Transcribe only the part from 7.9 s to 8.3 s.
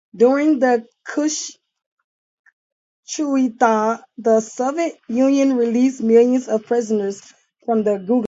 gulag.